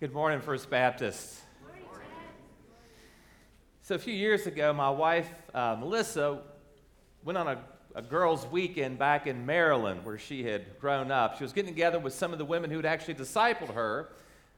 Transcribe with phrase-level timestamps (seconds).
[0.00, 1.40] Good morning, First Baptist.
[3.82, 6.38] So, a few years ago, my wife, uh, Melissa,
[7.22, 7.58] went on a,
[7.94, 11.36] a girls' weekend back in Maryland where she had grown up.
[11.36, 14.08] She was getting together with some of the women who had actually discipled her.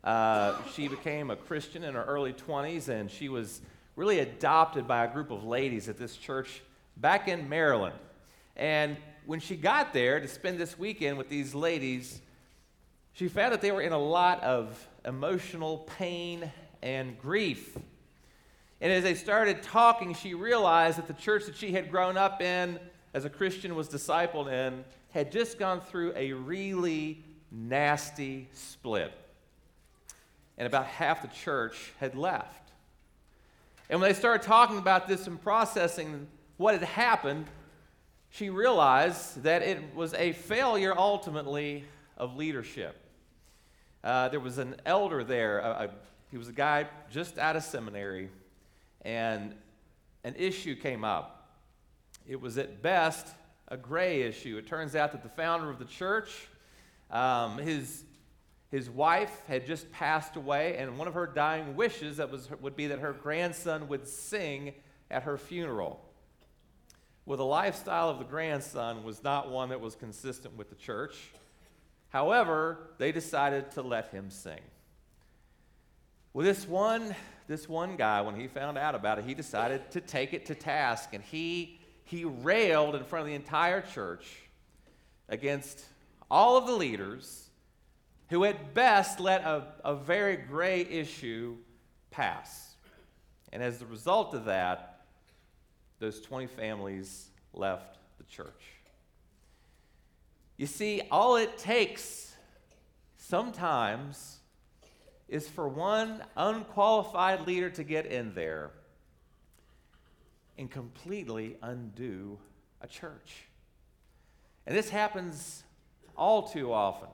[0.04, 3.62] Uh, she became a Christian in her early 20s, and she was
[3.96, 6.62] really adopted by a group of ladies at this church
[6.98, 7.96] back in Maryland.
[8.54, 8.96] And
[9.27, 12.20] when she got there to spend this weekend with these ladies,
[13.12, 16.50] she found that they were in a lot of emotional pain
[16.82, 17.76] and grief.
[18.80, 22.43] And as they started talking, she realized that the church that she had grown up
[22.43, 22.79] in
[23.14, 29.12] as a Christian was discipled in had just gone through a really nasty split.
[30.58, 32.70] And about half the church had left.
[33.88, 37.46] And when they started talking about this and processing what had happened,
[38.30, 41.84] she realized that it was a failure ultimately
[42.16, 43.02] of leadership.
[44.05, 45.61] Uh, there was an elder there.
[45.61, 45.91] A, a,
[46.30, 48.30] he was a guy just out of seminary,
[49.02, 49.54] and
[50.24, 51.58] an issue came up.
[52.27, 53.28] It was at best
[53.68, 54.58] a gray issue.
[54.58, 56.48] It turns out that the founder of the church,
[57.10, 58.04] um, his,
[58.70, 62.77] his wife had just passed away, and one of her dying wishes that was, would
[62.77, 64.74] be that her grandson would sing
[65.10, 66.00] at her funeral.
[67.24, 71.32] Well, the lifestyle of the grandson was not one that was consistent with the church.
[72.12, 74.60] However, they decided to let him sing.
[76.34, 77.14] Well, this one,
[77.48, 80.55] this one guy, when he found out about it, he decided to take it to
[80.55, 84.27] task, and he he railed in front of the entire church
[85.30, 85.83] against
[86.30, 87.48] all of the leaders
[88.28, 91.56] who at best let a, a very gray issue
[92.10, 92.74] pass.
[93.50, 95.06] And as a result of that,
[96.00, 98.62] those 20 families left the church.
[100.56, 102.34] You see, all it takes
[103.17, 104.39] sometimes
[105.28, 108.70] is for one unqualified leader to get in there
[110.58, 112.39] and completely undo
[112.80, 113.45] a church.
[114.67, 115.64] And this happens
[116.17, 117.08] all too often.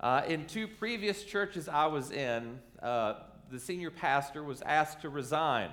[0.00, 3.14] Uh, in two previous churches I was in, uh,
[3.50, 5.70] the senior pastor was asked to resign.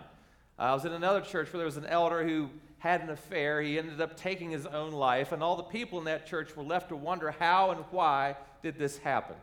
[0.57, 2.49] I was in another church where there was an elder who
[2.83, 3.61] had an affair.
[3.61, 6.63] He ended up taking his own life, and all the people in that church were
[6.63, 9.37] left to wonder how and why did this happen.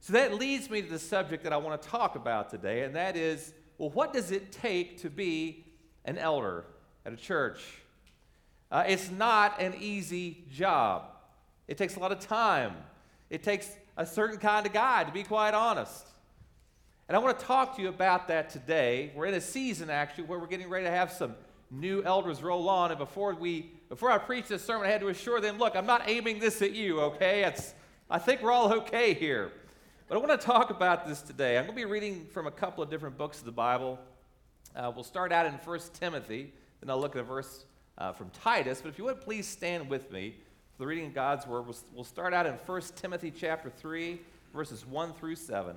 [0.00, 2.94] So that leads me to the subject that I want to talk about today, and
[2.96, 5.64] that is well, what does it take to be
[6.04, 6.66] an elder
[7.06, 7.62] at a church?
[8.70, 11.04] Uh, it's not an easy job.
[11.66, 12.74] It takes a lot of time.
[13.30, 16.06] It takes a certain kind of guy, to be quite honest.
[17.08, 19.12] And I want to talk to you about that today.
[19.14, 21.34] We're in a season actually where we're getting ready to have some
[21.70, 22.90] new elders roll on.
[22.90, 25.86] And before we before I preach this sermon, I had to assure them, look, I'm
[25.86, 27.44] not aiming this at you, okay?
[27.44, 27.74] It's
[28.08, 29.52] I think we're all okay here.
[30.08, 31.58] But I want to talk about this today.
[31.58, 33.98] I'm going to be reading from a couple of different books of the Bible.
[34.76, 37.64] Uh, we'll start out in 1 Timothy, then I'll look at a verse
[37.98, 38.80] uh, from Titus.
[38.82, 40.34] But if you would please stand with me
[40.76, 41.66] for the reading of God's Word.
[41.66, 44.20] We'll, we'll start out in 1 Timothy chapter 3,
[44.54, 45.76] verses 1 through 7.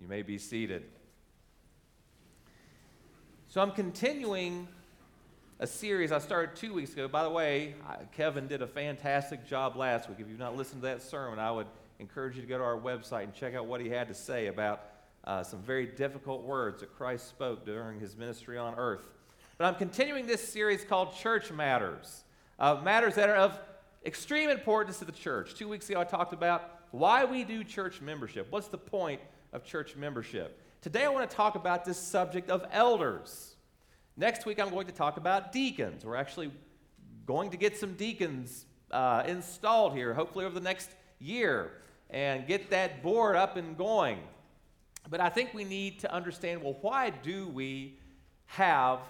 [0.00, 0.84] You may be seated.
[3.48, 4.68] So I'm continuing
[5.58, 7.08] a series I started two weeks ago.
[7.08, 7.74] By the way,
[8.12, 10.18] Kevin did a fantastic job last week.
[10.20, 11.66] If you've not listened to that sermon, I would
[11.98, 14.46] encourage you to go to our website and check out what he had to say
[14.46, 14.82] about
[15.24, 19.08] uh, some very difficult words that Christ spoke during his ministry on earth.
[19.56, 22.22] But I'm continuing this series called Church Matters,
[22.60, 23.58] uh, matters that are of
[24.06, 25.54] extreme importance to the church.
[25.56, 28.46] Two weeks ago, I talked about why we do church membership.
[28.50, 29.20] What's the point
[29.52, 30.60] of church membership.
[30.80, 33.56] Today I want to talk about this subject of elders.
[34.16, 36.04] Next week I'm going to talk about deacons.
[36.04, 36.50] We're actually
[37.26, 41.72] going to get some deacons uh, installed here, hopefully over the next year,
[42.10, 44.18] and get that board up and going.
[45.10, 47.98] But I think we need to understand well, why do we
[48.46, 49.00] have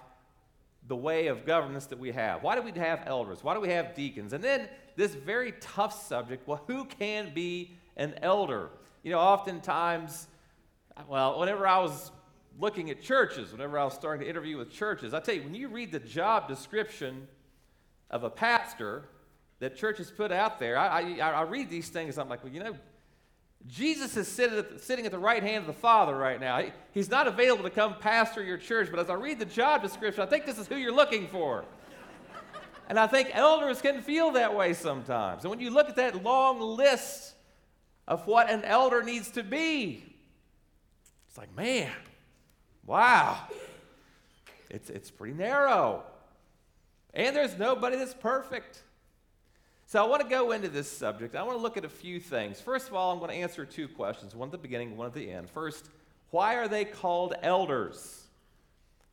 [0.87, 2.43] the way of governance that we have?
[2.43, 3.43] Why do we have elders?
[3.43, 4.33] Why do we have deacons?
[4.33, 8.71] And then this very tough subject well, who can be an elder?
[9.03, 10.27] You know, oftentimes,
[11.09, 12.11] well, whenever I was
[12.59, 15.55] looking at churches, whenever I was starting to interview with churches, I tell you, when
[15.55, 17.29] you read the job description
[18.11, 19.05] of a pastor
[19.61, 22.61] that churches put out there, I, I, I read these things, I'm like, well, you
[22.61, 22.75] know,
[23.67, 26.61] Jesus is sitting at, the, sitting at the right hand of the Father right now.
[26.61, 29.83] He, he's not available to come pastor your church, but as I read the job
[29.83, 31.65] description, I think this is who you're looking for.
[32.89, 35.43] and I think elders can feel that way sometimes.
[35.43, 37.35] And when you look at that long list
[38.09, 40.03] of what an elder needs to be,
[41.29, 41.93] it's like, man,
[42.87, 43.39] wow,
[44.71, 46.03] it's, it's pretty narrow.
[47.13, 48.83] And there's nobody that's perfect.
[49.87, 51.37] So I want to go into this subject.
[51.37, 52.61] I want to look at a few things.
[52.61, 55.15] First of all, I'm going to answer two questions one at the beginning, one at
[55.15, 55.49] the end.
[55.51, 55.91] First,
[56.31, 58.23] why are they called elders?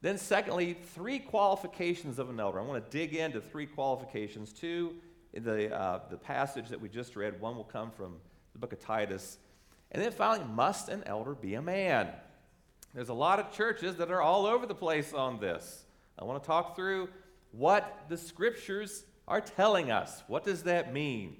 [0.02, 2.60] Then, secondly, three qualifications of an elder.
[2.60, 4.54] I want to dig into three qualifications.
[4.54, 4.96] Two,
[5.34, 8.18] in the, uh, the passage that we just read, one will come from
[8.56, 9.38] the book of Titus.
[9.92, 12.08] And then finally, must an elder be a man?
[12.94, 15.84] There's a lot of churches that are all over the place on this.
[16.18, 17.10] I want to talk through
[17.52, 20.24] what the scriptures are telling us.
[20.28, 21.36] What does that mean?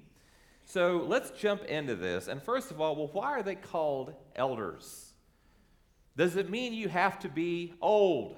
[0.66, 2.28] So let's jump into this.
[2.28, 5.14] And first of all, well, why are they called elders?
[6.16, 8.36] Does it mean you have to be old?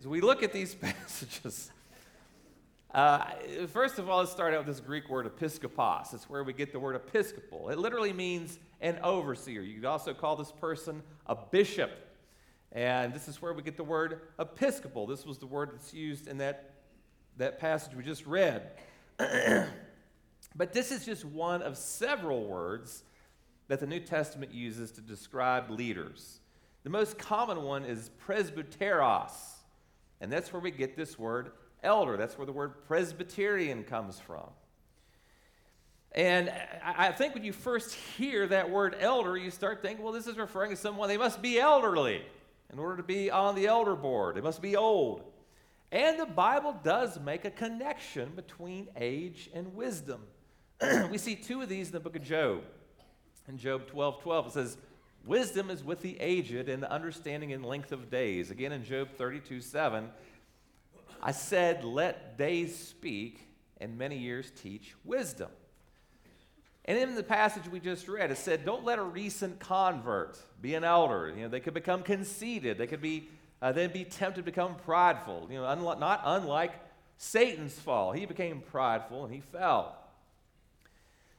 [0.00, 1.70] As we look at these passages,
[2.94, 3.24] uh,
[3.68, 6.12] first of all, let's start out with this Greek word episkopos.
[6.12, 7.68] It's where we get the word episcopal.
[7.68, 9.62] It literally means an overseer.
[9.62, 11.92] You could also call this person a bishop.
[12.72, 15.06] And this is where we get the word episcopal.
[15.06, 16.74] This was the word that's used in that
[17.36, 18.70] that passage we just read.
[19.18, 23.04] but this is just one of several words
[23.68, 26.40] that the New Testament uses to describe leaders.
[26.82, 29.30] The most common one is presbyteros,
[30.20, 32.16] and that's where we get this word elder.
[32.16, 34.48] That's where the word Presbyterian comes from.
[36.12, 36.52] And
[36.84, 40.36] I think when you first hear that word elder, you start thinking, well, this is
[40.36, 42.22] referring to someone, they must be elderly
[42.72, 44.34] in order to be on the elder board.
[44.34, 45.22] They must be old.
[45.92, 50.22] And the Bible does make a connection between age and wisdom.
[51.10, 52.62] we see two of these in the book of Job.
[53.48, 54.78] In Job 12 12, it says,
[55.26, 58.50] Wisdom is with the aged, and the understanding in length of days.
[58.50, 60.08] Again, in Job 32 7,
[61.22, 63.40] I said, Let days speak,
[63.78, 65.50] and many years teach wisdom.
[66.86, 70.74] And in the passage we just read, it said, Don't let a recent convert be
[70.74, 71.32] an elder.
[71.34, 73.28] You know, they could become conceited, they could be
[73.62, 75.46] uh, then be tempted to become prideful.
[75.50, 76.72] You know, not unlike
[77.18, 78.12] Satan's fall.
[78.12, 79.96] He became prideful and he fell.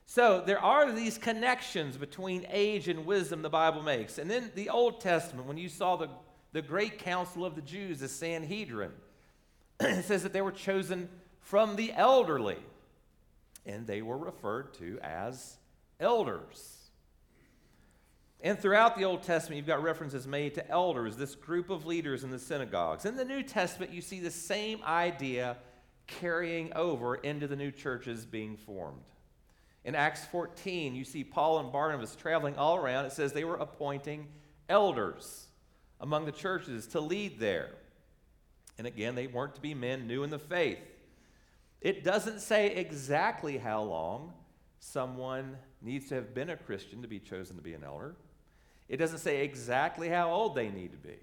[0.05, 4.17] So there are these connections between age and wisdom the Bible makes.
[4.17, 6.09] And then the Old Testament, when you saw the,
[6.51, 8.91] the great council of the Jews, the Sanhedrin,
[9.81, 11.09] it says that they were chosen
[11.41, 12.59] from the elderly,
[13.65, 15.57] and they were referred to as
[15.99, 16.77] elders.
[18.43, 22.23] And throughout the Old Testament, you've got references made to elders, this group of leaders
[22.23, 23.05] in the synagogues.
[23.05, 25.57] In the New Testament, you see the same idea
[26.07, 29.03] carrying over into the new churches being formed.
[29.83, 33.05] In Acts 14, you see Paul and Barnabas traveling all around.
[33.05, 34.27] It says they were appointing
[34.69, 35.47] elders
[35.99, 37.69] among the churches to lead there.
[38.77, 40.79] And again, they weren't to be men new in the faith.
[41.81, 44.33] It doesn't say exactly how long
[44.79, 48.15] someone needs to have been a Christian to be chosen to be an elder.
[48.87, 51.17] It doesn't say exactly how old they need to be.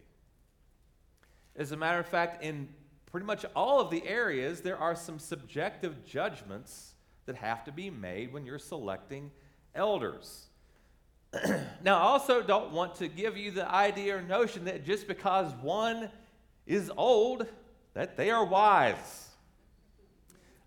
[1.55, 2.69] As a matter of fact, in
[3.07, 6.95] pretty much all of the areas, there are some subjective judgments
[7.27, 9.31] that have to be made when you're selecting
[9.75, 10.47] elders.
[11.83, 15.53] now, I also don't want to give you the idea or notion that just because
[15.61, 16.11] one
[16.69, 17.47] is old,
[17.95, 19.29] that they are wise.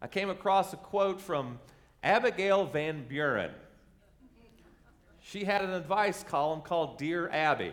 [0.02, 1.60] I came across a quote from
[2.04, 3.52] Abigail Van Buren
[5.22, 7.72] she had an advice column called Dear Abby.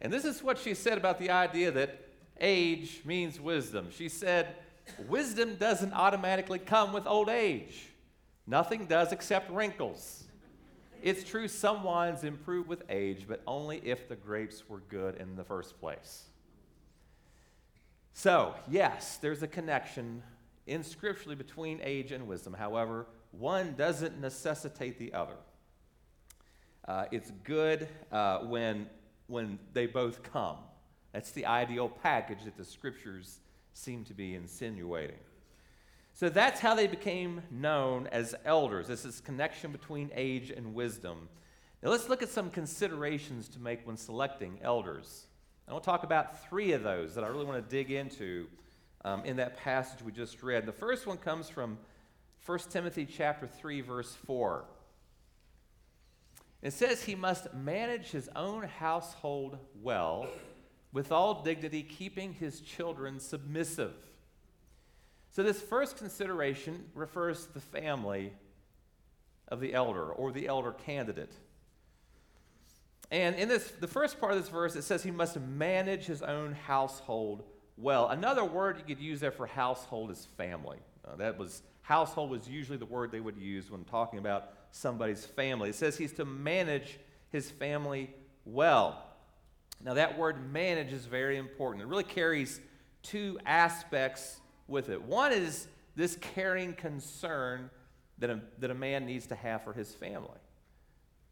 [0.00, 1.98] And this is what she said about the idea that
[2.40, 3.88] age means wisdom.
[3.90, 4.54] She said,
[5.08, 7.86] Wisdom doesn't automatically come with old age.
[8.46, 10.24] Nothing does except wrinkles.
[11.02, 15.36] It's true some wines improve with age, but only if the grapes were good in
[15.36, 16.24] the first place.
[18.18, 20.22] So, yes, there's a connection
[20.66, 22.54] in scripturally between age and wisdom.
[22.54, 25.36] However, one doesn't necessitate the other.
[26.88, 28.86] Uh, it's good uh, when,
[29.26, 30.56] when they both come.
[31.12, 33.40] That's the ideal package that the scriptures
[33.74, 35.18] seem to be insinuating.
[36.14, 38.88] So that's how they became known as elders.
[38.88, 41.28] This is connection between age and wisdom.
[41.82, 45.26] Now, let's look at some considerations to make when selecting elders.
[45.66, 48.46] And I'll talk about three of those that I really want to dig into
[49.04, 50.66] um, in that passage we just read.
[50.66, 51.78] The first one comes from
[52.44, 54.64] 1 Timothy chapter 3, verse 4.
[56.62, 60.28] It says he must manage his own household well,
[60.92, 63.92] with all dignity, keeping his children submissive.
[65.30, 68.32] So, this first consideration refers to the family
[69.48, 71.32] of the elder or the elder candidate.
[73.10, 76.22] And in this, the first part of this verse, it says he must manage his
[76.22, 77.44] own household
[77.76, 78.08] well.
[78.08, 80.78] Another word you could use there for household is family.
[81.06, 85.24] Uh, that was household was usually the word they would use when talking about somebody's
[85.24, 85.68] family.
[85.70, 86.98] It says he's to manage
[87.30, 88.10] his family
[88.44, 89.04] well.
[89.82, 91.82] Now that word manage is very important.
[91.82, 92.60] It really carries
[93.02, 95.00] two aspects with it.
[95.00, 97.70] One is this caring concern
[98.18, 100.38] that a, that a man needs to have for his family.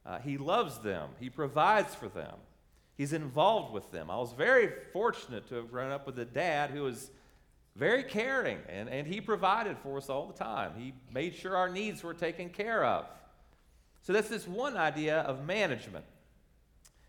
[0.07, 2.35] Uh, he loves them, he provides for them,
[2.97, 4.11] he's involved with them.
[4.11, 7.11] I was very fortunate to have grown up with a dad who was
[7.77, 10.73] very caring, and, and he provided for us all the time.
[10.79, 13.07] He made sure our needs were taken care of.
[14.03, 16.05] So that's this one idea of management.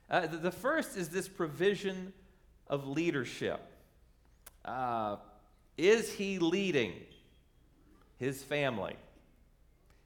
[0.09, 2.13] Uh, the, the, first is this provision
[2.67, 3.59] of leadership.
[4.63, 5.17] Uh,
[5.77, 6.93] is he leading
[8.17, 8.95] his family?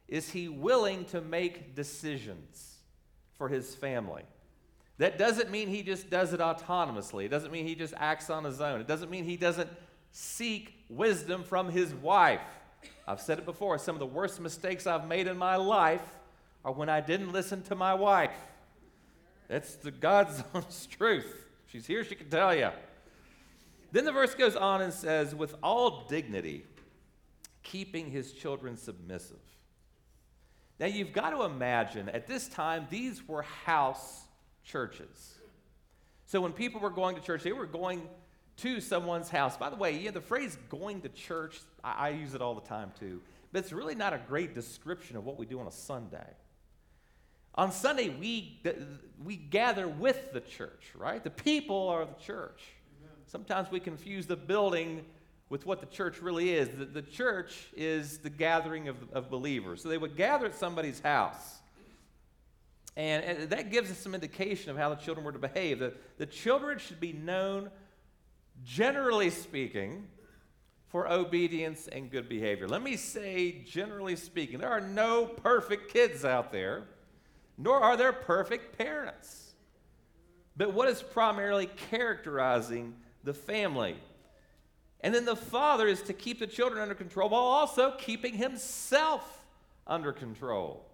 [0.08, 2.79] Is he willing to make decisions?
[3.40, 4.22] For his family.
[5.00, 7.24] That doesn't mean he just does it autonomously.
[7.24, 8.82] It doesn't mean he just acts on his own.
[8.82, 9.70] It doesn't mean he doesn't
[10.12, 12.42] seek wisdom from his wife.
[13.08, 16.04] I've said it before some of the worst mistakes I've made in my life
[16.66, 18.36] are when I didn't listen to my wife.
[19.48, 21.46] That's the God's honest truth.
[21.68, 22.70] She's here, she can tell you.
[23.94, 26.66] Then the verse goes on and says, with all dignity,
[27.64, 29.38] keeping his children submissive.
[30.80, 34.24] Now, you've got to imagine at this time, these were house
[34.64, 35.36] churches.
[36.26, 38.08] So when people were going to church, they were going
[38.58, 39.58] to someone's house.
[39.58, 42.62] By the way, yeah, the phrase going to church, I, I use it all the
[42.62, 43.22] time too,
[43.52, 46.28] but it's really not a great description of what we do on a Sunday.
[47.56, 48.62] On Sunday, we,
[49.24, 51.24] we gather with the church, right?
[51.24, 52.62] The people are the church.
[53.26, 55.06] Sometimes we confuse the building
[55.50, 56.70] with what the church really is.
[56.70, 59.82] The, the church is the gathering of, of believers.
[59.82, 61.58] So they would gather at somebody's house.
[62.96, 65.80] And, and, that gives us some indication of how the children were to behave.
[65.80, 67.70] The, the children should be known,
[68.64, 70.08] generally speaking,
[70.88, 72.68] for obedience and good behavior.
[72.68, 76.86] Let me say, generally speaking, there are no perfect kids out there,
[77.58, 79.54] nor are there perfect parents.
[80.58, 83.96] But what is primarily characterizing the family?
[85.02, 89.42] And then the father is to keep the children under control while also keeping himself
[89.88, 90.86] under control.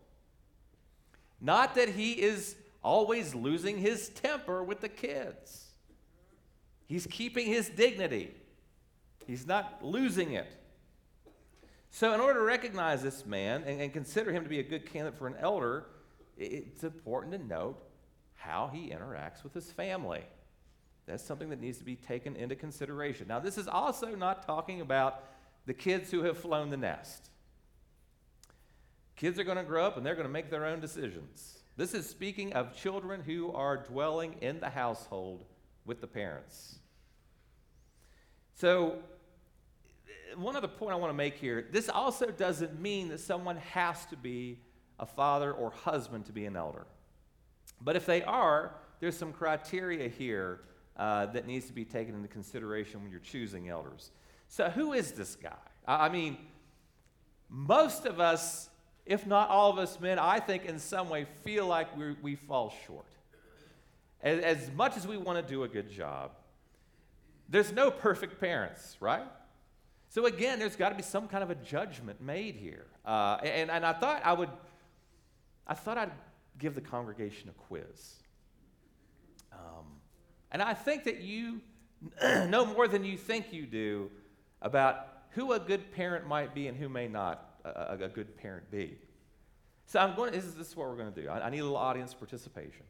[1.42, 5.66] Not that he is always losing his temper with the kids,
[6.86, 8.36] he's keeping his dignity,
[9.26, 10.52] he's not losing it.
[11.90, 14.86] So, in order to recognize this man and, and consider him to be a good
[14.86, 15.86] candidate for an elder,
[16.38, 17.82] it's important to note
[18.34, 20.24] how he interacts with his family.
[21.06, 23.28] That's something that needs to be taken into consideration.
[23.28, 25.24] Now, this is also not talking about
[25.66, 27.30] the kids who have flown the nest.
[29.16, 31.60] Kids are going to grow up and they're going to make their own decisions.
[31.78, 35.46] This is speaking of children who are dwelling in the household
[35.86, 36.80] with the parents.
[38.56, 38.98] So,
[40.36, 44.06] one other point I want to make here this also doesn't mean that someone has
[44.08, 44.60] to be
[45.00, 46.86] a father or husband to be an elder.
[47.82, 50.62] But if they are, there's some criteria here
[50.98, 54.12] uh, that needs to be taken into consideration when you're choosing elders.
[54.48, 55.58] So, who is this guy?
[55.88, 56.38] I, mean,
[57.50, 58.70] most of us,
[59.06, 62.36] if not all of us men, I think in some way feel like we we
[62.36, 63.06] fall short.
[64.22, 66.32] As, as much as we want to do a good job,
[67.50, 69.28] there's no perfect parents, right?
[70.10, 72.86] So again, there's got to be some kind of a judgment made here.
[73.06, 74.50] Uh, and, and I thought I would,
[75.68, 76.12] I thought I'd
[76.58, 78.16] give the congregation a quiz.
[80.56, 81.60] And I think that you
[82.48, 84.10] know more than you think you do
[84.62, 88.72] about who a good parent might be and who may not a, a good parent
[88.72, 88.98] be.
[89.86, 90.32] So I'm going.
[90.32, 91.28] To, this, is, this is what we're going to do.
[91.28, 92.86] I, I, need a little audience participation.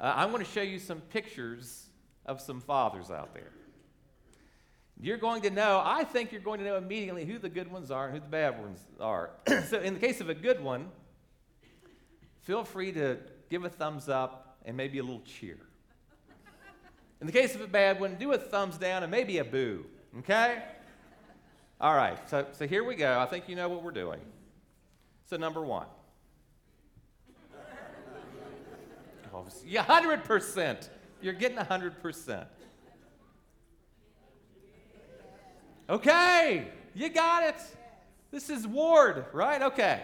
[0.00, 1.86] Uh, I'm going to show you some pictures
[2.26, 3.52] of some fathers out there.
[5.00, 5.80] You're going to know.
[5.84, 8.26] I think you're going to know immediately who the good ones are and who the
[8.26, 9.30] bad ones are.
[9.68, 10.88] so in the case of a good one,
[12.40, 15.58] feel free to give a thumbs up and maybe a little cheer.
[17.20, 19.84] In the case of a bad one, do a thumbs down and maybe a boo,
[20.20, 20.62] okay?
[21.80, 23.18] All right, so, so here we go.
[23.18, 24.20] I think you know what we're doing.
[25.26, 25.86] So, number one.
[29.64, 30.88] Yeah, 100%.
[31.22, 32.46] You're getting 100%.
[35.88, 37.56] Okay, you got it.
[38.30, 39.62] This is Ward, right?
[39.62, 40.02] Okay.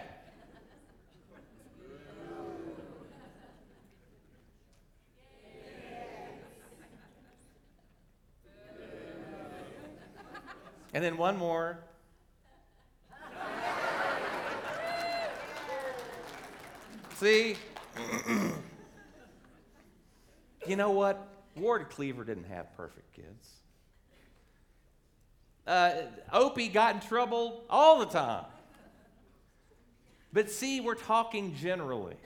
[10.97, 11.77] And then one more.
[17.17, 17.55] See?
[20.65, 21.27] you know what?
[21.55, 23.47] Ward Cleaver didn't have perfect kids.
[25.67, 25.91] Uh,
[26.33, 28.45] Opie got in trouble all the time.
[30.33, 32.17] But see, we're talking generally.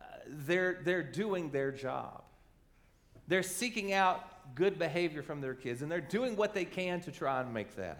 [0.00, 2.22] Uh, they're, they're doing their job.
[3.26, 7.12] They're seeking out good behavior from their kids, and they're doing what they can to
[7.12, 7.98] try and make that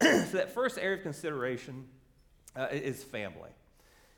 [0.00, 0.26] happen.
[0.30, 1.86] so, that first area of consideration
[2.56, 3.50] uh, is family.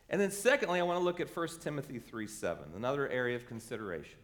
[0.09, 3.47] And then, secondly, I want to look at 1 Timothy 3 7, another area of
[3.47, 4.19] consideration.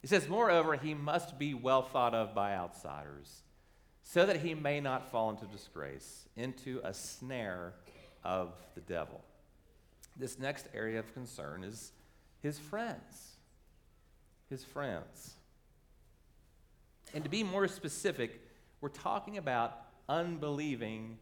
[0.00, 3.42] He says, Moreover, he must be well thought of by outsiders,
[4.02, 7.74] so that he may not fall into disgrace, into a snare
[8.24, 9.20] of the devil.
[10.16, 11.92] This next area of concern is
[12.42, 13.37] his friends.
[14.50, 15.34] His friends.
[17.14, 18.40] And to be more specific,
[18.80, 19.78] we're talking about
[20.08, 21.18] unbelieving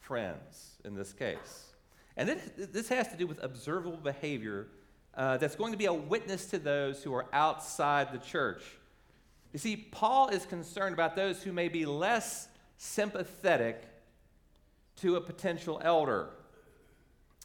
[0.00, 1.72] friends in this case.
[2.16, 4.68] And this, this has to do with observable behavior
[5.14, 8.62] uh, that's going to be a witness to those who are outside the church.
[9.52, 13.82] You see, Paul is concerned about those who may be less sympathetic
[14.96, 16.30] to a potential elder,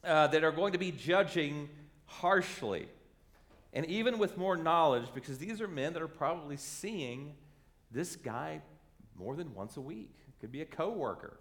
[0.04, 1.70] uh, that are going to be judging
[2.06, 2.88] harshly,
[3.74, 7.36] and even with more knowledge, because these are men that are probably seeing
[7.90, 8.62] this guy
[9.16, 10.14] more than once a week.
[10.28, 11.40] It could be a coworker,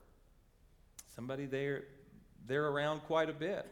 [1.15, 1.85] somebody they're,
[2.47, 3.67] they're around quite a bit.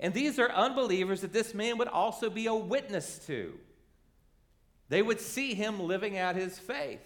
[0.00, 3.54] And these are unbelievers that this man would also be a witness to.
[4.88, 7.00] They would see him living out his faith.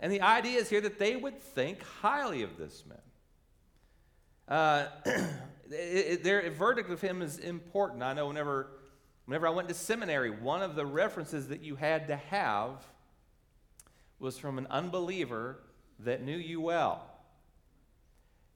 [0.00, 2.98] And the idea is here that they would think highly of this man.
[4.48, 4.86] Uh,
[5.68, 8.02] their verdict of him is important.
[8.02, 8.68] I know whenever,
[9.26, 12.82] whenever I went to seminary, one of the references that you had to have
[14.18, 15.60] was from an unbeliever
[16.00, 17.04] that knew you well.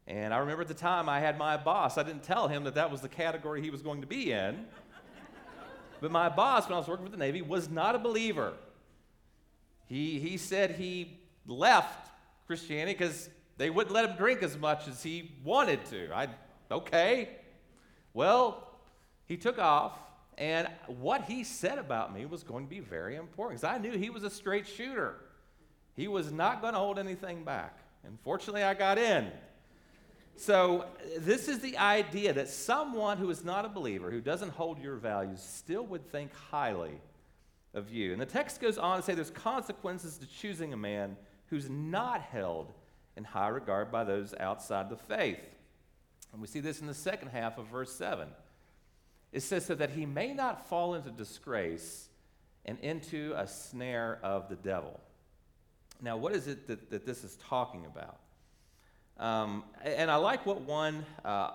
[0.06, 2.74] And I remember at the time I had my boss, I didn't tell him that
[2.74, 4.66] that was the category he was going to be in.
[6.00, 8.54] but my boss, when I was working for the Navy, was not a believer.
[9.86, 12.10] He, he said he left
[12.46, 16.10] Christianity because they wouldn't let him drink as much as he wanted to.
[16.12, 16.28] I,
[16.72, 17.28] okay.
[18.14, 18.68] Well,
[19.26, 19.92] he took off,
[20.38, 23.96] and what he said about me was going to be very important because I knew
[23.96, 25.16] he was a straight shooter.
[25.94, 27.78] He was not going to hold anything back.
[28.04, 29.30] And fortunately, I got in.
[30.34, 30.86] So,
[31.18, 34.96] this is the idea that someone who is not a believer, who doesn't hold your
[34.96, 37.00] values, still would think highly
[37.74, 38.12] of you.
[38.12, 42.22] And the text goes on to say there's consequences to choosing a man who's not
[42.22, 42.72] held
[43.16, 45.38] in high regard by those outside the faith.
[46.32, 48.28] And we see this in the second half of verse 7.
[49.32, 52.08] It says, so that he may not fall into disgrace
[52.64, 55.00] and into a snare of the devil.
[56.00, 58.18] Now, what is it that, that this is talking about?
[59.18, 61.52] Um, and I like what one, uh,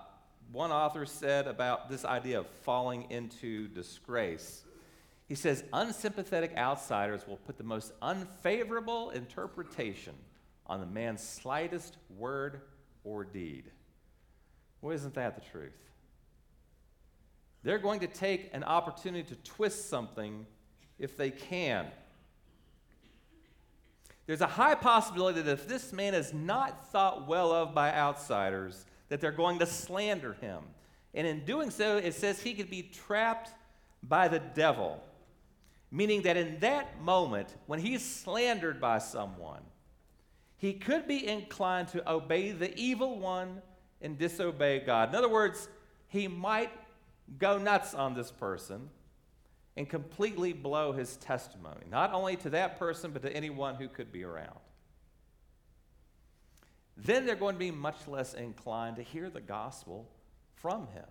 [0.52, 4.62] one author said about this idea of falling into disgrace.
[5.26, 10.14] He says, unsympathetic outsiders will put the most unfavorable interpretation
[10.66, 12.62] on the man's slightest word
[13.04, 13.70] or deed.
[14.80, 15.72] Well, isn't that the truth?
[17.62, 20.46] They're going to take an opportunity to twist something
[20.98, 21.86] if they can.
[24.26, 28.84] There's a high possibility that if this man is not thought well of by outsiders,
[29.08, 30.62] that they're going to slander him.
[31.14, 33.52] And in doing so, it says he could be trapped
[34.02, 35.02] by the devil.
[35.90, 39.62] Meaning that in that moment, when he's slandered by someone,
[40.58, 43.62] he could be inclined to obey the evil one
[44.00, 45.10] and disobey God.
[45.10, 45.68] In other words,
[46.08, 46.70] he might
[47.38, 48.88] go nuts on this person
[49.76, 54.10] and completely blow his testimony, not only to that person, but to anyone who could
[54.10, 54.58] be around.
[56.96, 60.08] Then they're going to be much less inclined to hear the gospel
[60.56, 61.04] from him.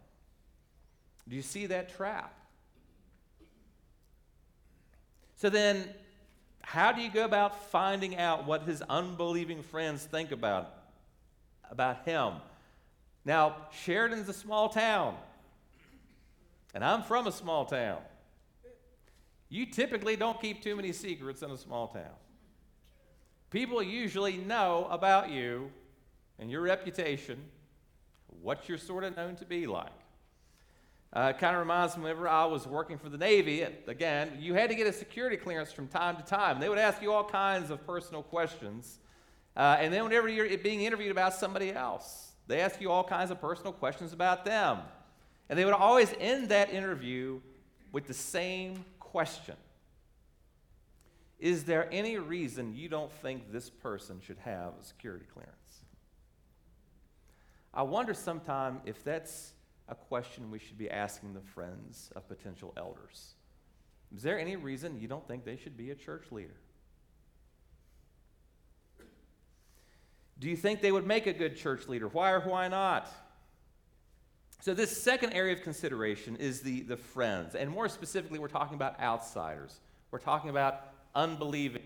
[1.29, 2.33] Do you see that trap?
[5.37, 5.87] So then,
[6.61, 10.73] how do you go about finding out what his unbelieving friends think about,
[11.69, 12.33] about him?
[13.27, 15.17] Now, Sheridan's a small town,
[16.73, 17.97] and I'm from a small town.
[19.49, 22.15] You typically don't keep too many secrets in a small town.
[23.49, 25.69] People usually know about you
[26.39, 27.43] and your reputation
[28.41, 29.91] what you're sort of known to be like.
[31.11, 34.53] Uh, it kind of reminds me whenever I was working for the Navy, again, you
[34.53, 36.61] had to get a security clearance from time to time.
[36.61, 38.99] They would ask you all kinds of personal questions.
[39.53, 43.31] Uh, and then whenever you're being interviewed about somebody else, they ask you all kinds
[43.31, 44.79] of personal questions about them.
[45.49, 47.39] And they would always end that interview
[47.91, 49.55] with the same question
[51.39, 55.53] Is there any reason you don't think this person should have a security clearance?
[57.73, 59.53] I wonder sometime if that's
[59.87, 63.35] a question we should be asking the friends of potential elders.
[64.15, 66.55] Is there any reason you don't think they should be a church leader?
[70.39, 72.07] Do you think they would make a good church leader?
[72.07, 73.07] Why or why not?
[74.61, 77.55] So, this second area of consideration is the, the friends.
[77.55, 79.79] And more specifically, we're talking about outsiders.
[80.11, 80.81] We're talking about
[81.15, 81.83] unbelieving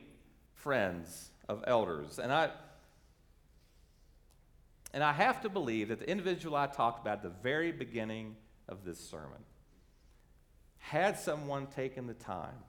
[0.54, 2.20] friends of elders.
[2.20, 2.50] And I,
[4.94, 8.36] and I have to believe that the individual I talked about at the very beginning
[8.68, 9.44] of this sermon
[10.78, 12.64] had someone taken the time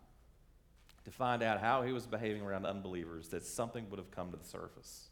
[1.04, 4.36] to find out how he was behaving around unbelievers, that something would have come to
[4.36, 5.08] the surface.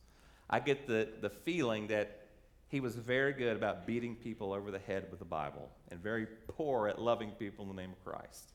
[0.51, 2.27] I get the, the feeling that
[2.69, 6.27] he was very good about beating people over the head with the Bible and very
[6.49, 8.53] poor at loving people in the name of Christ.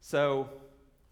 [0.00, 0.48] So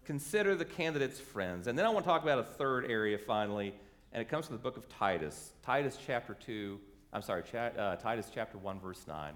[0.03, 1.67] consider the candidate's friends.
[1.67, 3.73] And then I want to talk about a third area finally
[4.15, 6.79] and it comes from the book of Titus, Titus chapter 2,
[7.11, 9.33] I'm sorry, uh, Titus chapter 1, verse 9.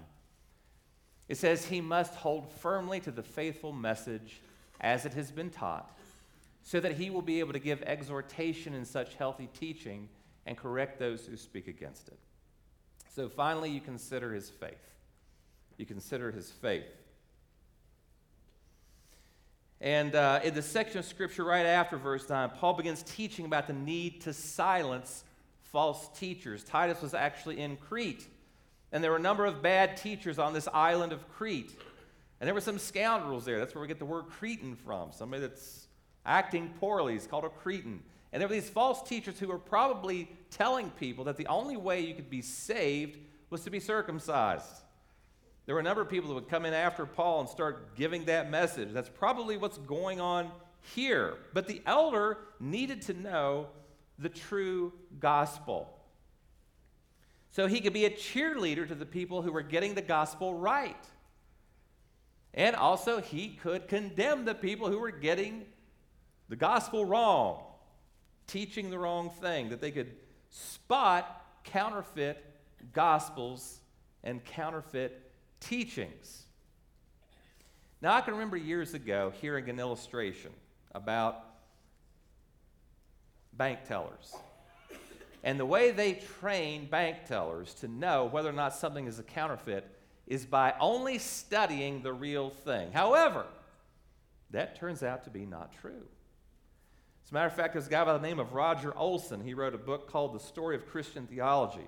[1.28, 4.40] It says, He must hold firmly to the faithful message
[4.80, 5.98] as it has been taught,
[6.62, 10.08] so that he will be able to give exhortation in such healthy teaching
[10.46, 12.18] and correct those who speak against it.
[13.14, 14.70] So finally, you consider his faith.
[15.76, 16.84] You consider his faith.
[19.80, 23.66] And uh, in the section of scripture right after verse 9, Paul begins teaching about
[23.66, 25.24] the need to silence
[25.72, 26.62] false teachers.
[26.64, 28.26] Titus was actually in Crete,
[28.92, 31.72] and there were a number of bad teachers on this island of Crete.
[32.40, 33.58] And there were some scoundrels there.
[33.58, 35.12] That's where we get the word Cretan from.
[35.12, 35.86] Somebody that's
[36.24, 38.02] acting poorly is called a Cretan.
[38.32, 42.00] And there were these false teachers who were probably telling people that the only way
[42.00, 43.18] you could be saved
[43.50, 44.82] was to be circumcised.
[45.66, 48.24] There were a number of people that would come in after Paul and start giving
[48.26, 48.92] that message.
[48.92, 50.50] That's probably what's going on
[50.94, 51.34] here.
[51.52, 53.68] But the elder needed to know
[54.18, 55.96] the true gospel.
[57.52, 61.04] So he could be a cheerleader to the people who were getting the gospel right.
[62.54, 65.66] And also, he could condemn the people who were getting
[66.50, 67.62] the gospel wrong,
[68.48, 70.12] teaching the wrong thing, that they could
[70.50, 72.44] spot counterfeit
[72.92, 73.78] gospels
[74.24, 76.42] and counterfeit teachings.
[78.02, 80.50] Now, I can remember years ago hearing an illustration
[80.92, 81.36] about
[83.52, 84.34] bank tellers.
[85.44, 89.22] And the way they train bank tellers to know whether or not something is a
[89.22, 89.86] counterfeit
[90.26, 92.90] is by only studying the real thing.
[92.90, 93.46] However,
[94.50, 96.08] that turns out to be not true.
[97.30, 99.40] As a matter of fact, there's a guy by the name of Roger Olson.
[99.40, 101.86] He wrote a book called The Story of Christian Theology.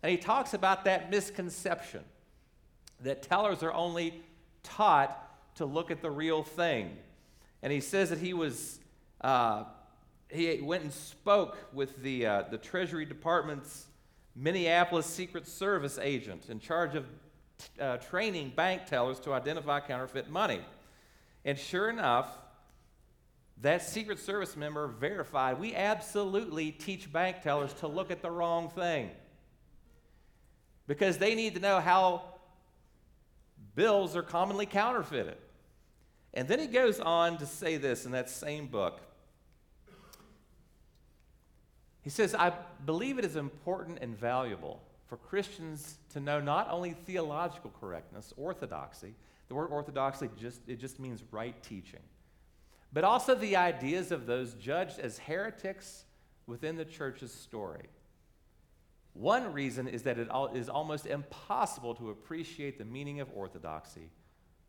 [0.00, 2.04] And he talks about that misconception
[3.00, 4.22] that tellers are only
[4.62, 6.96] taught to look at the real thing.
[7.64, 8.78] And he says that he was,
[9.22, 9.64] uh,
[10.30, 13.86] he went and spoke with the, uh, the Treasury Department's
[14.36, 17.06] Minneapolis Secret Service agent in charge of
[17.58, 20.60] t- uh, training bank tellers to identify counterfeit money.
[21.44, 22.28] And sure enough,
[23.62, 28.68] that Secret Service member verified we absolutely teach bank tellers to look at the wrong
[28.68, 29.10] thing
[30.86, 32.22] because they need to know how
[33.74, 35.36] bills are commonly counterfeited.
[36.34, 39.00] And then he goes on to say this in that same book.
[42.02, 42.52] He says, I
[42.84, 49.14] believe it is important and valuable for Christians to know not only theological correctness, orthodoxy,
[49.48, 52.00] the word orthodoxy just, it just means right teaching,
[52.96, 56.06] but also the ideas of those judged as heretics
[56.46, 57.90] within the church's story.
[59.12, 64.08] One reason is that it is almost impossible to appreciate the meaning of orthodoxy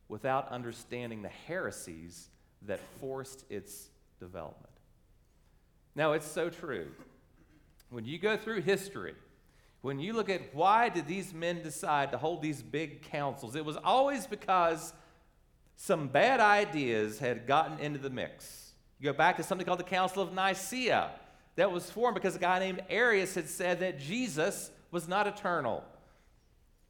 [0.10, 2.28] without understanding the heresies
[2.64, 4.76] that forced its development.
[5.96, 6.88] Now, it's so true.
[7.92, 9.16] When you go through history,
[9.80, 13.64] when you look at why did these men decide to hold these big councils, it
[13.64, 14.92] was always because
[15.78, 18.74] some bad ideas had gotten into the mix.
[19.00, 21.12] You go back to something called the Council of Nicaea
[21.56, 25.84] that was formed because a guy named Arius had said that Jesus was not eternal.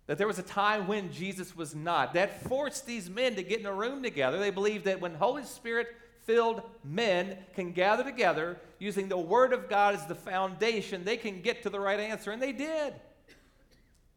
[0.08, 2.14] That there was a time when Jesus was not.
[2.14, 4.40] That forced these men to get in a room together.
[4.40, 5.88] They believed that when Holy Spirit
[6.24, 11.42] filled men can gather together using the Word of God as the foundation, they can
[11.42, 12.32] get to the right answer.
[12.32, 12.94] And they did.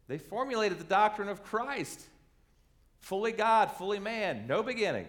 [0.07, 2.07] They formulated the doctrine of Christ
[3.01, 5.07] fully God, fully man, no beginning.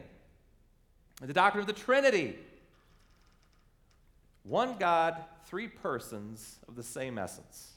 [1.20, 2.36] The doctrine of the Trinity
[4.44, 7.72] one God, three persons of the same essence.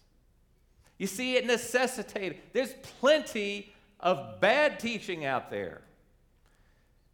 [0.98, 5.82] You see, it necessitated, there's plenty of bad teaching out there.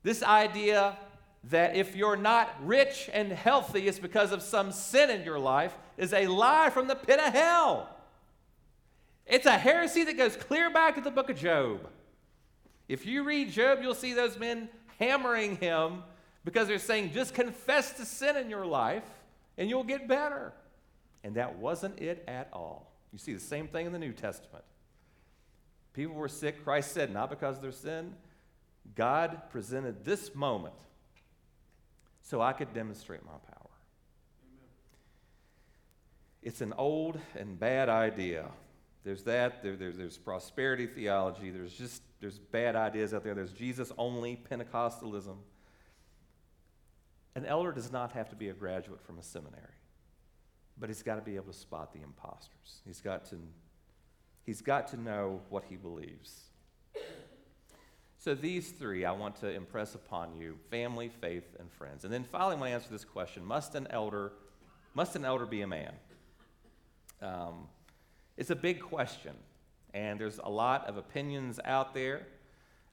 [0.04, 0.98] This idea
[1.46, 5.76] that if you're not rich and healthy, it's because of some sin in your life
[5.98, 7.90] is a lie from the pit of hell.
[9.26, 11.88] It's a heresy that goes clear back to the book of Job.
[12.92, 14.68] If you read Job, you'll see those men
[15.00, 16.04] hammering him
[16.44, 19.06] because they're saying, just confess the sin in your life
[19.58, 20.52] and you'll get better.
[21.24, 22.92] And that wasn't it at all.
[23.14, 24.66] You see the same thing in the New Testament.
[25.94, 28.14] People were sick, Christ said, not because of their sin.
[28.94, 30.76] God presented this moment
[32.22, 33.70] so I could demonstrate my power.
[34.44, 34.70] Amen.
[36.44, 38.48] It's an old and bad idea.
[39.06, 43.34] There's that, there, there's, there's prosperity theology, there's just there's bad ideas out there.
[43.34, 45.38] There's Jesus only Pentecostalism.
[47.36, 49.80] An elder does not have to be a graduate from a seminary,
[50.78, 52.82] but he's got to be able to spot the imposters.
[52.86, 53.38] He's got to,
[54.46, 56.44] he's got to know what he believes.
[58.20, 62.04] So, these three I want to impress upon you family, faith, and friends.
[62.04, 64.34] And then finally, I answer this question must an elder,
[64.94, 65.94] must an elder be a man?
[67.20, 67.68] Um,
[68.38, 69.34] it's a big question,
[69.94, 72.28] and there's a lot of opinions out there.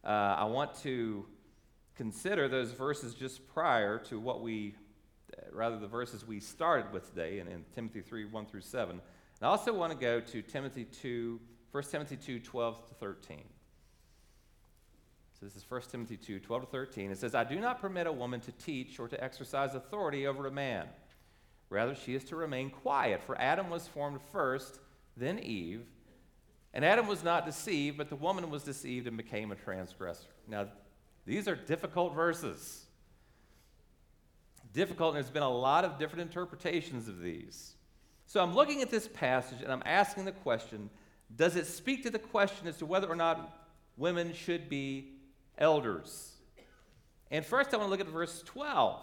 [0.04, 0.08] Uh,
[0.38, 1.26] I want to
[1.96, 4.74] consider those verses just prior to what we,
[5.52, 8.90] rather, the verses we started with today in, in Timothy 3 1 through 7.
[8.90, 9.00] And
[9.42, 11.40] I also want to go to Timothy 2,
[11.72, 13.42] 1 Timothy 2 12 to 13.
[15.38, 17.10] So this is 1 Timothy 2 12 to 13.
[17.10, 20.46] It says, I do not permit a woman to teach or to exercise authority over
[20.46, 20.86] a man.
[21.70, 24.80] Rather, she is to remain quiet, for Adam was formed first,
[25.16, 25.84] then Eve.
[26.74, 30.28] And Adam was not deceived, but the woman was deceived and became a transgressor.
[30.46, 30.68] Now,
[31.24, 32.84] these are difficult verses.
[34.72, 37.74] Difficult, and there's been a lot of different interpretations of these.
[38.26, 40.90] So I'm looking at this passage and I'm asking the question
[41.34, 43.58] Does it speak to the question as to whether or not
[43.98, 45.12] women should be
[45.58, 46.32] elders.
[47.30, 49.00] And first, I want to look at verse 12.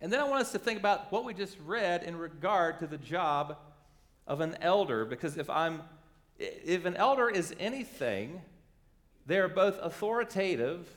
[0.00, 2.86] And then I want us to think about what we just read in regard to
[2.86, 3.58] the job
[4.26, 5.82] of an elder, because if I'm
[6.38, 8.40] if an elder is anything,
[9.26, 10.88] they're both authoritative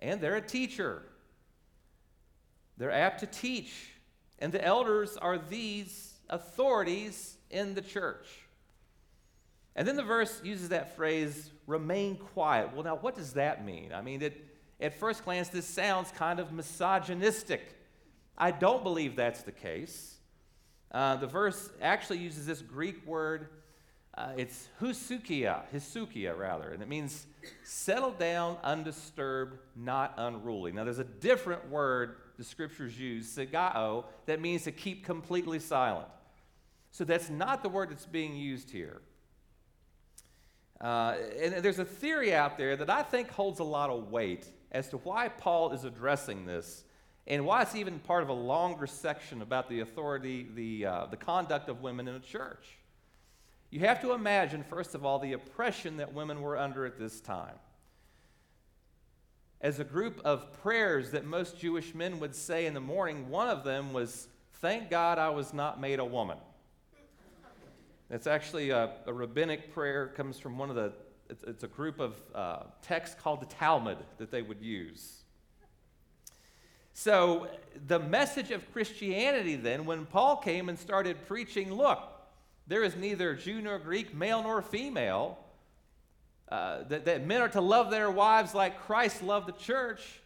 [0.00, 1.02] and they're a teacher.
[2.76, 3.92] They're apt to teach.
[4.38, 8.26] And the elders are these authorities in the church.
[9.74, 12.72] And then the verse uses that phrase, remain quiet.
[12.72, 13.92] Well, now, what does that mean?
[13.92, 14.44] I mean, it,
[14.80, 17.76] at first glance, this sounds kind of misogynistic.
[18.36, 20.16] I don't believe that's the case.
[20.90, 23.48] Uh, the verse actually uses this Greek word,
[24.18, 27.26] uh, it's husukia, hisukia rather, and it means
[27.62, 30.72] settle down, undisturbed, not unruly.
[30.72, 36.08] Now, there's a different word the scriptures use, sigao, that means to keep completely silent.
[36.90, 39.02] So that's not the word that's being used here.
[40.80, 44.48] Uh, and there's a theory out there that I think holds a lot of weight
[44.72, 46.82] as to why Paul is addressing this
[47.28, 51.16] and why it's even part of a longer section about the authority, the, uh, the
[51.16, 52.78] conduct of women in a church.
[53.70, 57.20] You have to imagine, first of all, the oppression that women were under at this
[57.20, 57.54] time.
[59.60, 63.48] As a group of prayers that most Jewish men would say in the morning, one
[63.48, 66.38] of them was, Thank God I was not made a woman.
[68.10, 70.92] It's actually a, a rabbinic prayer, comes from one of the,
[71.28, 75.18] it's, it's a group of uh, texts called the Talmud that they would use.
[76.94, 77.48] So,
[77.86, 82.17] the message of Christianity then, when Paul came and started preaching, look,
[82.68, 85.38] there is neither Jew nor Greek, male nor female,
[86.50, 90.20] uh, that, that men are to love their wives like Christ loved the church,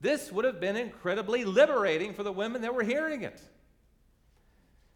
[0.00, 3.40] this would have been incredibly liberating for the women that were hearing it.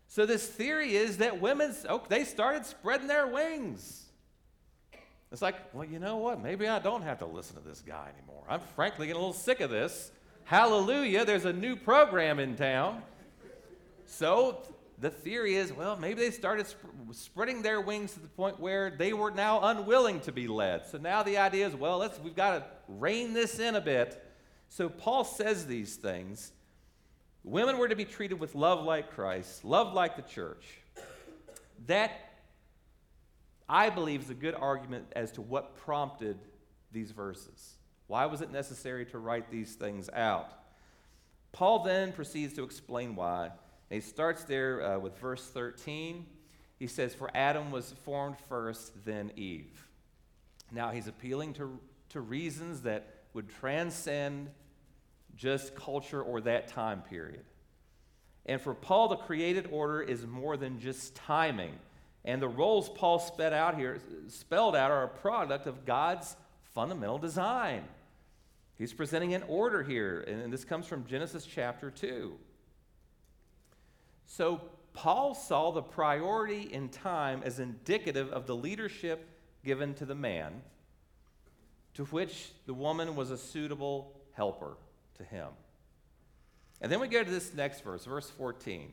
[0.09, 4.04] So this theory is that women, oh, they started spreading their wings.
[5.30, 6.42] It's like, well, you know what?
[6.42, 8.44] Maybe I don't have to listen to this guy anymore.
[8.48, 10.11] I'm frankly getting a little sick of this.
[10.44, 13.02] Hallelujah, there's a new program in town.
[14.06, 14.62] So
[14.98, 18.90] the theory is, well, maybe they started sp- spreading their wings to the point where
[18.90, 20.87] they were now unwilling to be led.
[20.87, 24.22] So now the idea is, well, let's, we've got to rein this in a bit.
[24.68, 26.52] So Paul says these things
[27.46, 30.66] Women were to be treated with love like Christ, love like the church.
[31.87, 32.11] That,
[33.68, 36.38] I believe, is a good argument as to what prompted
[36.90, 37.74] these verses.
[38.09, 40.50] Why was it necessary to write these things out?
[41.52, 43.52] Paul then proceeds to explain why.
[43.90, 46.27] And he starts there uh, with verse 13.
[46.79, 49.87] He says, For Adam was formed first, then Eve.
[50.72, 51.79] Now he's appealing to,
[52.11, 54.51] to reasons that would transcend
[55.37, 57.44] just culture or that time period.
[58.46, 61.79] And for Paul, the created order is more than just timing.
[62.25, 66.37] And the roles Paul spelled out here, spelled out, are a product of God's
[66.75, 67.85] fundamental design.
[68.79, 72.37] He's presenting an order here, and this comes from Genesis chapter 2.
[74.26, 74.60] So,
[74.92, 79.28] Paul saw the priority in time as indicative of the leadership
[79.64, 80.62] given to the man,
[81.94, 84.76] to which the woman was a suitable helper
[85.18, 85.48] to him.
[86.80, 88.92] And then we go to this next verse, verse 14.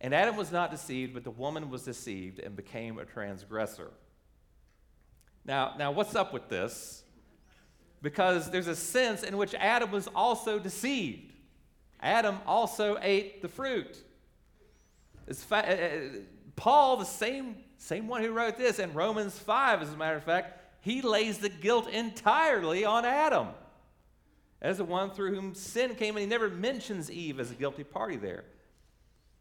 [0.00, 3.90] And Adam was not deceived, but the woman was deceived and became a transgressor.
[5.44, 7.02] Now, now what's up with this?
[8.02, 11.32] Because there's a sense in which Adam was also deceived.
[12.00, 13.96] Adam also ate the fruit.
[15.32, 16.20] Fa- uh, uh,
[16.56, 20.24] Paul, the same, same one who wrote this in Romans 5, as a matter of
[20.24, 23.48] fact, he lays the guilt entirely on Adam
[24.62, 27.84] as the one through whom sin came, and he never mentions Eve as a guilty
[27.84, 28.44] party there.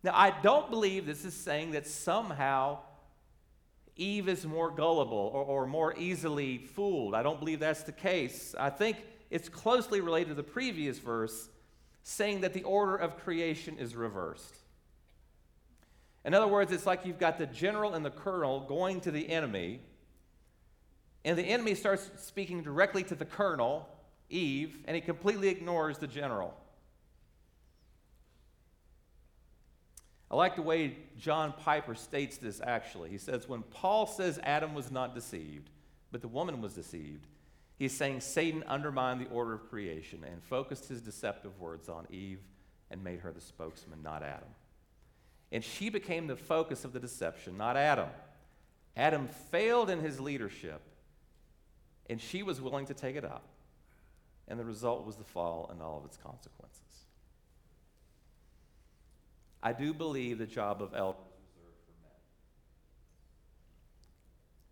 [0.01, 2.79] Now, I don't believe this is saying that somehow
[3.97, 7.13] Eve is more gullible or, or more easily fooled.
[7.13, 8.55] I don't believe that's the case.
[8.57, 8.97] I think
[9.29, 11.49] it's closely related to the previous verse,
[12.03, 14.55] saying that the order of creation is reversed.
[16.25, 19.29] In other words, it's like you've got the general and the colonel going to the
[19.29, 19.81] enemy,
[21.23, 23.87] and the enemy starts speaking directly to the colonel,
[24.29, 26.55] Eve, and he completely ignores the general.
[30.31, 33.09] I like the way John Piper states this actually.
[33.09, 35.69] He says, When Paul says Adam was not deceived,
[36.11, 37.25] but the woman was deceived,
[37.79, 42.41] he's saying Satan undermined the order of creation and focused his deceptive words on Eve
[42.91, 44.49] and made her the spokesman, not Adam.
[45.51, 48.09] And she became the focus of the deception, not Adam.
[48.95, 50.81] Adam failed in his leadership,
[52.09, 53.47] and she was willing to take it up.
[54.47, 56.81] And the result was the fall and all of its consequences.
[59.61, 62.11] I do believe the job of elder is reserved for men.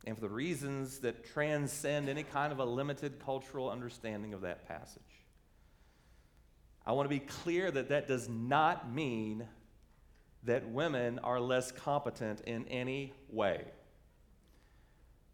[0.07, 4.65] And for the reasons that transcend any kind of a limited cultural understanding of that
[4.65, 5.01] passage.
[6.85, 9.45] I want to be clear that that does not mean
[10.43, 13.65] that women are less competent in any way.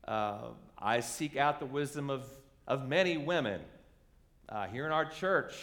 [0.07, 0.39] Uh,
[0.75, 2.25] I seek out the wisdom of,
[2.67, 3.61] of many women
[4.49, 5.53] uh, here in our church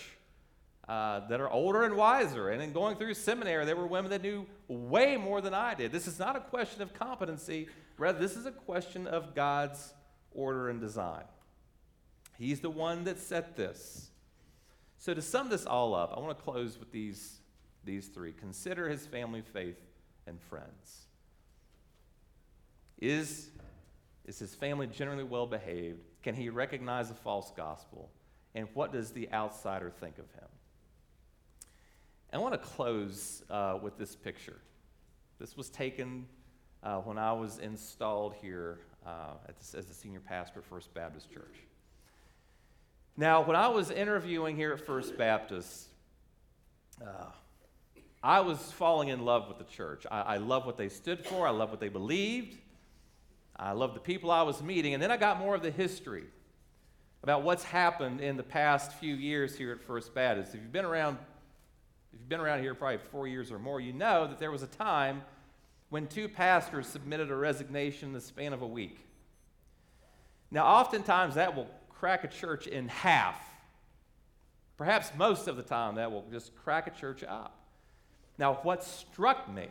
[0.88, 2.50] uh, that are older and wiser.
[2.50, 5.90] And in going through seminary, there were women that knew way more than I did.
[5.90, 7.68] This is not a question of competency,
[8.00, 9.92] rather, this is a question of God's
[10.32, 11.24] order and design.
[12.38, 14.10] He's the one that set this.
[14.98, 17.38] So, to sum this all up, I want to close with these,
[17.84, 18.32] these three.
[18.32, 19.80] Consider his family, faith,
[20.26, 21.06] and friends.
[22.98, 23.48] Is,
[24.26, 26.00] is his family generally well behaved?
[26.22, 28.10] Can he recognize a false gospel?
[28.54, 30.48] And what does the outsider think of him?
[32.32, 34.60] I want to close uh, with this picture.
[35.38, 36.26] This was taken
[36.82, 41.30] uh, when I was installed here uh, this, as the senior pastor at First Baptist
[41.32, 41.56] Church.
[43.16, 45.88] Now, when I was interviewing here at First Baptist,
[47.02, 47.26] uh,
[48.22, 50.06] I was falling in love with the church.
[50.10, 52.56] I, I love what they stood for, I love what they believed,
[53.56, 56.24] I love the people I was meeting, and then I got more of the history
[57.22, 60.54] about what's happened in the past few years here at First Baptist.
[60.54, 61.18] If you've been around
[62.12, 64.64] if you've been around here probably four years or more, you know that there was
[64.64, 65.22] a time
[65.90, 68.98] when two pastors submitted a resignation in the span of a week.
[70.50, 73.36] Now, oftentimes that will crack a church in half.
[74.76, 77.56] Perhaps most of the time that will just crack a church up.
[78.38, 79.66] Now, what struck me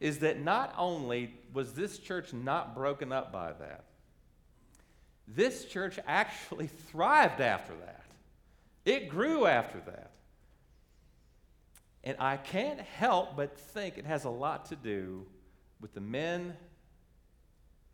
[0.00, 3.84] is that not only was this church not broken up by that,
[5.26, 8.04] this church actually thrived after that.
[8.84, 10.10] It grew after that.
[12.02, 15.24] And I can't help but think it has a lot to do
[15.84, 16.56] with the men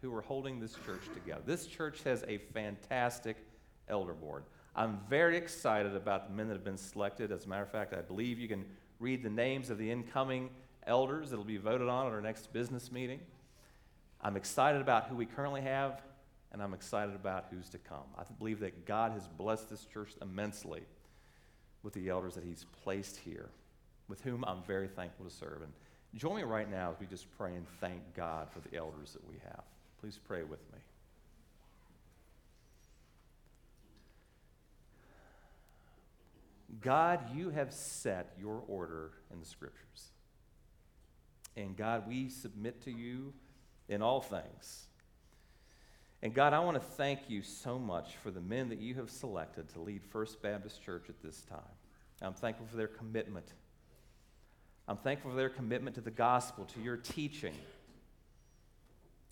[0.00, 1.42] who are holding this church together.
[1.44, 3.36] This church has a fantastic
[3.88, 4.44] elder board.
[4.76, 7.32] I'm very excited about the men that have been selected.
[7.32, 8.64] As a matter of fact, I believe you can
[9.00, 10.50] read the names of the incoming
[10.86, 13.18] elders that will be voted on at our next business meeting.
[14.20, 16.00] I'm excited about who we currently have,
[16.52, 18.06] and I'm excited about who's to come.
[18.16, 20.82] I believe that God has blessed this church immensely
[21.82, 23.50] with the elders that He's placed here
[24.06, 25.62] with whom I'm very thankful to serve.
[25.62, 25.72] And
[26.16, 29.26] join me right now as we just pray and thank God for the elders that
[29.28, 29.62] we have.
[30.00, 30.78] Please pray with me.
[36.80, 40.10] God, you have set your order in the scriptures.
[41.56, 43.34] And God, we submit to you
[43.88, 44.86] in all things.
[46.22, 49.10] And God, I want to thank you so much for the men that you have
[49.10, 51.58] selected to lead First Baptist Church at this time.
[52.22, 53.46] I'm thankful for their commitment.
[54.90, 57.54] I'm thankful for their commitment to the gospel, to your teaching.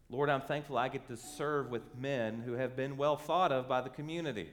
[0.09, 3.67] Lord, I'm thankful I get to serve with men who have been well thought of
[3.69, 4.51] by the community.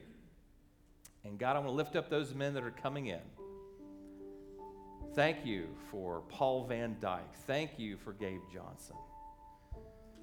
[1.24, 3.20] And God, I want to lift up those men that are coming in.
[5.14, 7.36] Thank you for Paul Van Dyke.
[7.46, 8.96] Thank you for Gabe Johnson.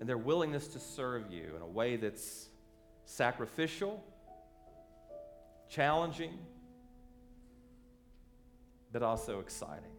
[0.02, 2.50] And their willingness to serve you in a way that's
[3.06, 4.04] sacrificial,
[5.70, 6.38] challenging,
[8.92, 9.93] but also exciting.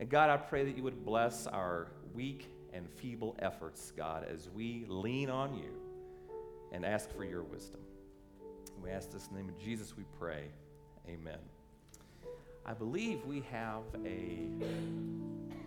[0.00, 4.48] And God, I pray that you would bless our weak and feeble efforts, God, as
[4.50, 5.74] we lean on you
[6.72, 7.80] and ask for your wisdom.
[8.82, 10.44] We ask this in the name of Jesus, we pray.
[11.08, 11.38] Amen.
[12.64, 14.48] I believe we have a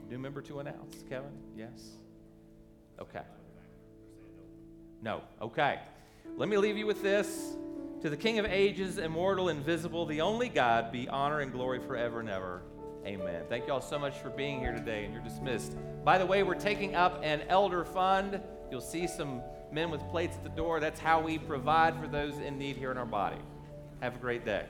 [0.09, 1.03] new member to announce.
[1.09, 1.31] Kevin?
[1.57, 1.97] Yes?
[2.99, 3.23] Okay.
[5.01, 5.21] No.
[5.41, 5.79] Okay.
[6.37, 7.55] Let me leave you with this.
[8.01, 12.19] To the King of ages, immortal, invisible, the only God, be honor and glory forever
[12.19, 12.61] and ever.
[13.05, 13.43] Amen.
[13.49, 15.75] Thank you all so much for being here today, and you're dismissed.
[16.03, 18.39] By the way, we're taking up an elder fund.
[18.69, 19.41] You'll see some
[19.71, 20.79] men with plates at the door.
[20.79, 23.37] That's how we provide for those in need here in our body.
[24.01, 24.65] Have a great day.